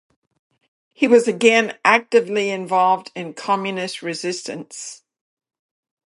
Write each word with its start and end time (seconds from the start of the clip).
He 0.95 1.07
was 1.07 1.27
again 1.27 1.77
actively 1.85 2.49
involved 2.49 3.11
in 3.13 3.35
communist 3.35 4.01
resistance. 4.01 5.03